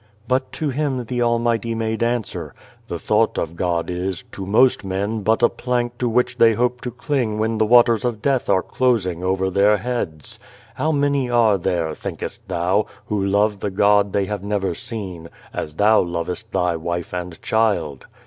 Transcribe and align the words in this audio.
"But 0.27 0.51
to 0.53 0.69
him 0.71 1.05
the 1.05 1.21
Almighty 1.21 1.75
made 1.75 2.01
answer: 2.01 2.55
"The 2.87 2.97
thought 2.97 3.37
of 3.37 3.55
God 3.55 3.87
is, 3.91 4.23
to 4.31 4.47
most 4.47 4.83
men, 4.83 5.21
but 5.21 5.43
a 5.43 5.47
plank 5.47 5.99
to 5.99 6.09
which 6.09 6.39
they 6.39 6.53
hope 6.53 6.81
to 6.81 6.89
cling 6.89 7.37
when 7.37 7.59
the 7.59 7.67
waters 7.67 8.03
of 8.03 8.19
death 8.19 8.49
are 8.49 8.63
closing 8.63 9.23
over 9.23 9.51
their 9.51 9.77
heads. 9.77 10.39
How 10.73 10.91
many 10.91 11.29
are 11.29 11.59
there, 11.59 11.93
thinkest 11.93 12.47
thou, 12.47 12.87
who 13.09 13.23
love 13.23 13.59
the 13.59 13.69
God 13.69 14.11
they 14.11 14.25
have 14.25 14.43
never 14.43 14.73
seen, 14.73 15.29
as 15.53 15.75
thou 15.75 16.01
lovest 16.01 16.51
thy 16.51 16.75
wife 16.77 17.13
and 17.13 17.39
child 17.43 18.07